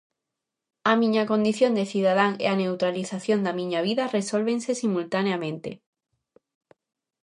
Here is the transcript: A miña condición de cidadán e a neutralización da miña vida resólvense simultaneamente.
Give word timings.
A 0.91 0.93
miña 1.01 1.23
condición 1.31 1.71
de 1.77 1.85
cidadán 1.91 2.31
e 2.45 2.45
a 2.53 2.59
neutralización 2.61 3.39
da 3.45 3.53
miña 3.59 3.79
vida 3.87 4.03
resólvense 4.17 4.71
simultaneamente. 4.83 5.71